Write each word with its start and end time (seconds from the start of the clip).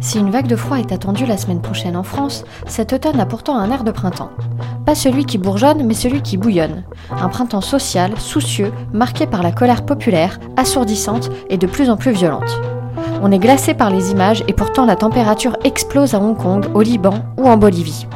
Si 0.00 0.18
une 0.18 0.30
vague 0.30 0.46
de 0.46 0.56
froid 0.56 0.78
est 0.78 0.92
attendue 0.92 1.24
la 1.24 1.38
semaine 1.38 1.62
prochaine 1.62 1.96
en 1.96 2.02
France, 2.02 2.44
cet 2.66 2.92
automne 2.92 3.18
a 3.18 3.24
pourtant 3.24 3.56
un 3.56 3.70
air 3.70 3.84
de 3.84 3.90
printemps. 3.90 4.30
Celui 4.94 5.24
qui 5.24 5.38
bourgeonne, 5.38 5.84
mais 5.84 5.94
celui 5.94 6.20
qui 6.20 6.36
bouillonne. 6.36 6.84
Un 7.10 7.28
printemps 7.28 7.62
social, 7.62 8.12
soucieux, 8.18 8.72
marqué 8.92 9.26
par 9.26 9.42
la 9.42 9.50
colère 9.50 9.84
populaire, 9.84 10.38
assourdissante 10.56 11.30
et 11.48 11.56
de 11.56 11.66
plus 11.66 11.90
en 11.90 11.96
plus 11.96 12.12
violente. 12.12 12.60
On 13.22 13.32
est 13.32 13.38
glacé 13.38 13.74
par 13.74 13.90
les 13.90 14.10
images 14.10 14.44
et 14.48 14.52
pourtant 14.52 14.84
la 14.84 14.94
température 14.94 15.56
explose 15.64 16.14
à 16.14 16.20
Hong 16.20 16.36
Kong, 16.36 16.66
au 16.74 16.82
Liban 16.82 17.14
ou 17.36 17.48
en 17.48 17.56
Bolivie. 17.56 18.06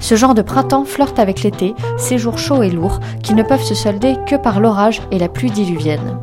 Ce 0.00 0.16
genre 0.16 0.34
de 0.34 0.42
printemps 0.42 0.84
flirte 0.84 1.18
avec 1.18 1.42
l'été, 1.42 1.74
ces 1.96 2.18
jours 2.18 2.38
chauds 2.38 2.62
et 2.62 2.70
lourds 2.70 2.98
qui 3.22 3.34
ne 3.34 3.42
peuvent 3.42 3.62
se 3.62 3.74
solder 3.74 4.16
que 4.26 4.36
par 4.36 4.58
l'orage 4.58 5.00
et 5.12 5.18
la 5.18 5.28
pluie 5.28 5.50
diluvienne. 5.50 6.18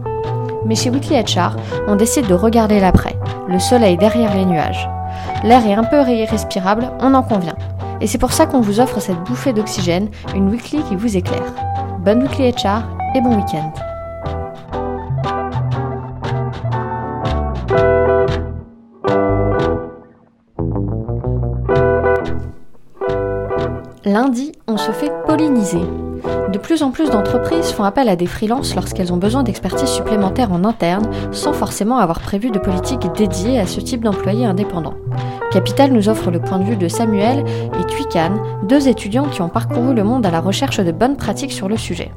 Mais 0.66 0.76
chez 0.76 0.90
Weekly 0.90 1.22
HR, 1.22 1.56
on 1.88 1.96
décide 1.96 2.28
de 2.28 2.34
regarder 2.34 2.80
l'après, 2.82 3.16
le 3.48 3.60
soleil 3.60 3.96
derrière 3.96 4.36
les 4.36 4.46
nuages. 4.46 4.90
L'air 5.44 5.66
est 5.66 5.76
un 5.76 5.86
peu 5.86 6.02
irrespirable, 6.10 6.92
on 7.00 7.14
en 7.14 7.24
convient. 7.24 7.56
Et 8.02 8.08
c'est 8.08 8.18
pour 8.18 8.32
ça 8.32 8.46
qu'on 8.46 8.62
vous 8.62 8.80
offre 8.80 9.00
cette 9.00 9.24
bouffée 9.24 9.54
d'oxygène, 9.54 10.10
une 10.36 10.50
weekly 10.50 10.82
qui 10.84 10.96
vous 10.96 11.18
éclaire. 11.18 11.54
Bonne 12.00 12.24
weekly 12.24 12.52
HR 12.52 12.84
et 13.16 13.22
bon 13.22 13.36
week-end. 13.36 13.74
Lundi, 24.06 24.54
on 24.68 24.78
se 24.78 24.92
fait 24.92 25.12
polliniser. 25.28 25.82
De 26.52 26.58
plus 26.58 26.82
en 26.82 26.92
plus 26.92 27.12
d'entreprises 27.12 27.72
font 27.72 27.84
appel 27.84 28.10
à 28.10 28.16
des 28.16 28.26
freelances 28.26 28.74
lorsqu'elles 28.74 29.14
ont 29.14 29.18
besoin 29.18 29.44
d'expertise 29.44 29.90
supplémentaire 29.90 30.52
en 30.52 30.64
interne, 30.64 31.08
sans 31.32 31.54
forcément 31.54 31.98
avoir 31.98 32.20
prévu 32.20 32.50
de 32.50 32.60
politique 32.60 33.06
dédiée 33.16 33.60
à 33.60 33.68
ce 33.68 33.80
type 33.82 34.04
d'employés 34.04 34.46
indépendants. 34.46 34.96
Capital 35.52 35.92
nous 35.92 36.10
offre 36.10 36.30
le 36.30 36.40
point 36.40 36.60
de 36.60 36.64
vue 36.64 36.76
de 36.76 36.88
Samuel 36.88 37.44
et 37.80 37.84
Tuikan, 37.86 38.34
deux 38.64 38.88
étudiants 38.88 39.26
qui 39.26 39.42
ont 39.42 39.50
parcouru 39.50 39.96
le 39.96 40.04
monde 40.04 40.26
à 40.26 40.32
la 40.32 40.42
recherche 40.42 40.80
de 40.80 40.92
bonnes 40.92 41.18
pratiques 41.18 41.52
sur 41.52 41.68
le 41.68 41.76
sujet. 41.76 42.12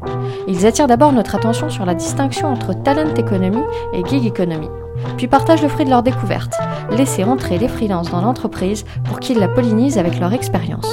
Ils 0.49 0.67
attirent 0.67 0.87
d'abord 0.87 1.13
notre 1.13 1.35
attention 1.35 1.71
sur 1.71 1.87
la 1.87 1.95
distinction 1.95 2.49
entre 2.49 2.75
talent 2.75 3.15
economy 3.17 3.63
et 3.95 4.05
gig 4.05 4.27
economy, 4.27 4.69
puis 5.17 5.29
partagent 5.29 5.63
le 5.63 5.69
fruit 5.69 5.87
de 5.87 5.91
leur 5.91 6.03
découverte, 6.03 6.55
laisser 6.91 7.25
entrer 7.25 7.57
les 7.59 7.69
freelances 7.69 8.11
dans 8.11 8.21
l'entreprise 8.21 8.85
pour 9.05 9.19
qu'ils 9.19 9.39
la 9.39 9.49
pollinisent 9.49 9.99
avec 9.99 10.21
leur 10.21 10.35
expérience. 10.35 10.89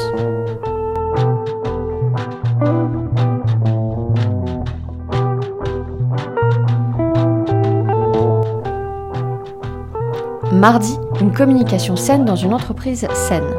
Mardi, 10.59 10.99
une 11.21 11.31
communication 11.31 11.95
saine 11.95 12.25
dans 12.25 12.35
une 12.35 12.53
entreprise 12.53 13.07
saine. 13.13 13.49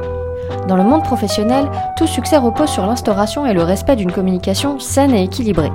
Dans 0.68 0.76
le 0.76 0.84
monde 0.84 1.02
professionnel, 1.02 1.70
tout 1.96 2.06
succès 2.06 2.36
repose 2.36 2.68
sur 2.68 2.84
l'instauration 2.84 3.46
et 3.46 3.54
le 3.54 3.62
respect 3.62 3.96
d'une 3.96 4.12
communication 4.12 4.78
saine 4.78 5.14
et 5.14 5.24
équilibrée. 5.24 5.72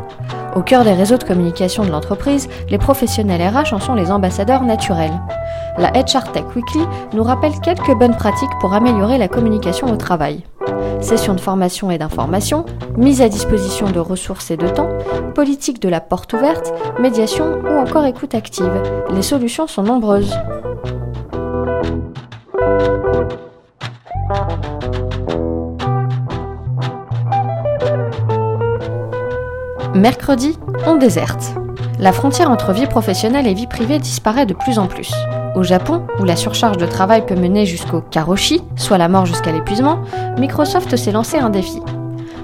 Au 0.55 0.61
cœur 0.61 0.83
des 0.83 0.93
réseaux 0.93 1.17
de 1.17 1.23
communication 1.23 1.83
de 1.83 1.89
l'entreprise, 1.89 2.47
les 2.69 2.77
professionnels 2.77 3.41
RH 3.41 3.73
en 3.73 3.79
sont 3.79 3.95
les 3.95 4.11
ambassadeurs 4.11 4.61
naturels. 4.61 5.19
La 5.79 5.89
HR 5.89 6.31
Tech 6.31 6.45
Weekly 6.55 6.85
nous 7.15 7.23
rappelle 7.23 7.59
quelques 7.59 7.97
bonnes 7.97 8.15
pratiques 8.15 8.57
pour 8.61 8.75
améliorer 8.75 9.17
la 9.17 9.27
communication 9.27 9.91
au 9.91 9.95
travail. 9.95 10.43
Sessions 11.01 11.33
de 11.33 11.41
formation 11.41 11.89
et 11.89 11.97
d'information, 11.97 12.65
mise 12.97 13.23
à 13.23 13.29
disposition 13.29 13.89
de 13.89 13.99
ressources 13.99 14.51
et 14.51 14.57
de 14.57 14.67
temps, 14.67 14.89
politique 15.33 15.81
de 15.81 15.89
la 15.89 16.01
porte 16.01 16.33
ouverte, 16.33 16.71
médiation 16.99 17.61
ou 17.63 17.79
encore 17.79 18.05
écoute 18.05 18.35
active. 18.35 18.71
Les 19.09 19.23
solutions 19.23 19.65
sont 19.65 19.83
nombreuses. 19.83 20.35
Mercredi, 29.95 30.57
on 30.85 30.97
déserte. 30.97 31.55
La 31.99 32.11
frontière 32.11 32.51
entre 32.51 32.73
vie 32.73 32.85
professionnelle 32.85 33.47
et 33.47 33.53
vie 33.53 33.65
privée 33.65 33.97
disparaît 33.97 34.45
de 34.45 34.53
plus 34.53 34.77
en 34.77 34.87
plus. 34.87 35.13
Au 35.55 35.63
Japon, 35.63 36.05
où 36.19 36.25
la 36.25 36.35
surcharge 36.35 36.77
de 36.77 36.85
travail 36.85 37.25
peut 37.25 37.35
mener 37.35 37.65
jusqu'au 37.65 38.01
karoshi, 38.01 38.61
soit 38.75 38.97
la 38.97 39.07
mort 39.07 39.25
jusqu'à 39.25 39.53
l'épuisement, 39.53 40.01
Microsoft 40.37 40.95
s'est 40.97 41.13
lancé 41.13 41.37
un 41.37 41.49
défi. 41.49 41.81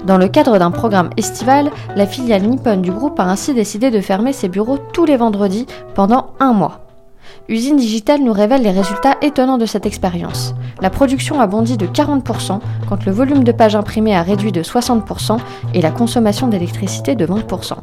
Dans 0.06 0.16
le 0.16 0.28
cadre 0.28 0.58
d'un 0.58 0.70
programme 0.70 1.10
estival, 1.18 1.70
la 1.94 2.06
filiale 2.06 2.42
Nippon 2.42 2.78
du 2.78 2.90
groupe 2.90 3.20
a 3.20 3.24
ainsi 3.24 3.52
décidé 3.52 3.90
de 3.90 4.00
fermer 4.00 4.32
ses 4.32 4.48
bureaux 4.48 4.78
tous 4.78 5.04
les 5.04 5.16
vendredis 5.16 5.66
pendant 5.94 6.30
un 6.40 6.54
mois. 6.54 6.81
Usine 7.48 7.76
Digital 7.76 8.20
nous 8.20 8.32
révèle 8.32 8.62
les 8.62 8.70
résultats 8.70 9.16
étonnants 9.20 9.58
de 9.58 9.66
cette 9.66 9.86
expérience. 9.86 10.54
La 10.80 10.90
production 10.90 11.40
a 11.40 11.46
bondi 11.46 11.76
de 11.76 11.86
40% 11.86 12.60
quand 12.88 13.04
le 13.04 13.12
volume 13.12 13.44
de 13.44 13.52
pages 13.52 13.76
imprimées 13.76 14.16
a 14.16 14.22
réduit 14.22 14.52
de 14.52 14.62
60% 14.62 15.38
et 15.74 15.82
la 15.82 15.90
consommation 15.90 16.48
d'électricité 16.48 17.14
de 17.14 17.26
20%. 17.26 17.74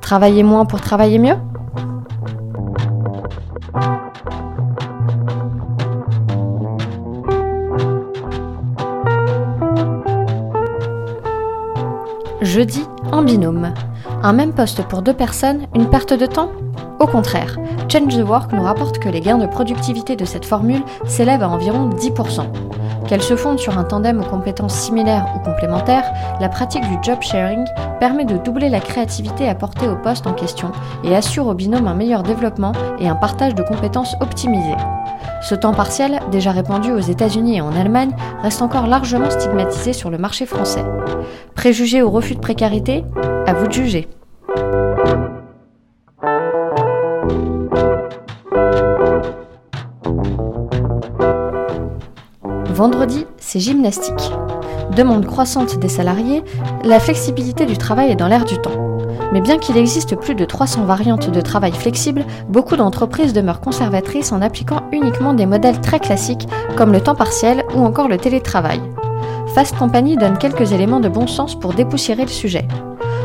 Travailler 0.00 0.42
moins 0.42 0.64
pour 0.64 0.80
travailler 0.80 1.18
mieux? 1.18 1.36
Jeudi, 12.42 12.82
en 13.10 13.22
binôme. 13.22 13.72
Un 14.22 14.32
même 14.32 14.52
poste 14.52 14.82
pour 14.82 15.02
deux 15.02 15.14
personnes, 15.14 15.66
une 15.74 15.88
perte 15.88 16.12
de 16.12 16.26
temps? 16.26 16.50
Au 17.00 17.06
contraire, 17.06 17.58
Change 17.88 18.16
the 18.16 18.26
Work 18.26 18.52
nous 18.52 18.62
rapporte 18.62 18.98
que 18.98 19.08
les 19.08 19.20
gains 19.20 19.38
de 19.38 19.46
productivité 19.46 20.16
de 20.16 20.24
cette 20.24 20.44
formule 20.44 20.82
s'élèvent 21.06 21.42
à 21.42 21.48
environ 21.48 21.90
10%. 21.90 22.46
Qu'elle 23.06 23.22
se 23.22 23.36
fonde 23.36 23.58
sur 23.58 23.76
un 23.76 23.84
tandem 23.84 24.20
aux 24.20 24.24
compétences 24.24 24.74
similaires 24.74 25.26
ou 25.36 25.40
complémentaires, 25.40 26.10
la 26.40 26.48
pratique 26.48 26.88
du 26.88 26.96
job 27.02 27.20
sharing 27.20 27.64
permet 28.00 28.24
de 28.24 28.38
doubler 28.38 28.68
la 28.68 28.80
créativité 28.80 29.48
apportée 29.48 29.88
au 29.88 29.96
poste 29.96 30.26
en 30.26 30.32
question 30.32 30.72
et 31.04 31.14
assure 31.14 31.48
au 31.48 31.54
binôme 31.54 31.88
un 31.88 31.94
meilleur 31.94 32.22
développement 32.22 32.72
et 32.98 33.08
un 33.08 33.14
partage 33.14 33.54
de 33.54 33.62
compétences 33.62 34.16
optimisé. 34.20 34.74
Ce 35.42 35.54
temps 35.54 35.74
partiel, 35.74 36.20
déjà 36.30 36.52
répandu 36.52 36.92
aux 36.92 37.00
États-Unis 37.00 37.56
et 37.56 37.60
en 37.60 37.76
Allemagne, 37.76 38.16
reste 38.42 38.62
encore 38.62 38.86
largement 38.86 39.28
stigmatisé 39.28 39.92
sur 39.92 40.10
le 40.10 40.16
marché 40.16 40.46
français. 40.46 40.84
Préjugé 41.54 42.02
ou 42.02 42.10
refus 42.10 42.34
de 42.34 42.40
précarité 42.40 43.04
À 43.46 43.52
vous 43.52 43.66
de 43.66 43.72
juger. 43.72 44.08
Vendredi, 52.74 53.24
c'est 53.38 53.60
gymnastique. 53.60 54.32
Demande 54.96 55.26
croissante 55.26 55.78
des 55.78 55.88
salariés, 55.88 56.42
la 56.82 56.98
flexibilité 56.98 57.66
du 57.66 57.78
travail 57.78 58.10
est 58.10 58.16
dans 58.16 58.26
l'air 58.26 58.44
du 58.44 58.58
temps. 58.58 58.98
Mais 59.32 59.40
bien 59.40 59.58
qu'il 59.58 59.76
existe 59.76 60.16
plus 60.16 60.34
de 60.34 60.44
300 60.44 60.84
variantes 60.84 61.30
de 61.30 61.40
travail 61.40 61.70
flexible, 61.70 62.24
beaucoup 62.48 62.74
d'entreprises 62.74 63.32
demeurent 63.32 63.60
conservatrices 63.60 64.32
en 64.32 64.42
appliquant 64.42 64.82
uniquement 64.90 65.34
des 65.34 65.46
modèles 65.46 65.80
très 65.80 66.00
classiques 66.00 66.48
comme 66.76 66.90
le 66.90 67.00
temps 67.00 67.14
partiel 67.14 67.62
ou 67.76 67.84
encore 67.84 68.08
le 68.08 68.18
télétravail. 68.18 68.80
Fast 69.54 69.78
Company 69.78 70.16
donne 70.16 70.36
quelques 70.36 70.72
éléments 70.72 70.98
de 70.98 71.08
bon 71.08 71.28
sens 71.28 71.54
pour 71.54 71.74
dépoussiérer 71.74 72.22
le 72.22 72.28
sujet. 72.28 72.66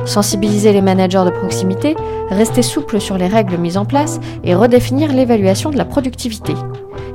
Sensibiliser 0.06 0.74
les 0.74 0.84
managers 0.84 1.26
de 1.26 1.32
proximité, 1.32 1.96
rester 2.30 2.62
souple 2.62 3.02
sur 3.02 3.18
les 3.18 3.28
règles 3.28 3.58
mises 3.58 3.78
en 3.78 3.86
place 3.86 4.20
et 4.44 4.54
redéfinir 4.54 5.12
l'évaluation 5.12 5.72
de 5.72 5.78
la 5.78 5.86
productivité. 5.86 6.54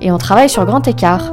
Et 0.01 0.11
on 0.11 0.19
travaille 0.19 0.51
sur 0.51 0.67
grand 0.67 0.87
écart, 0.89 1.31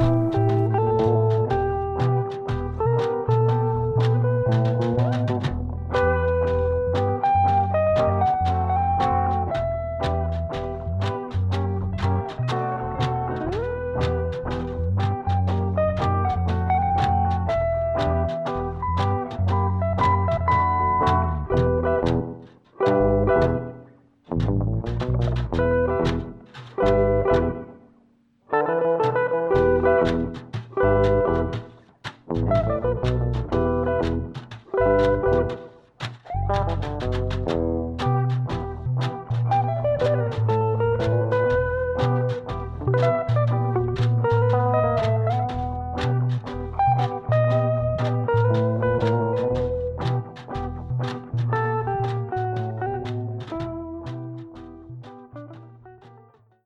you 37.32 37.71